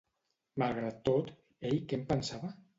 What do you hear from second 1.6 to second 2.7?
ell què en pensava?